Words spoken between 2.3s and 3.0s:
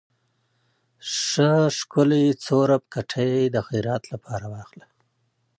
څورب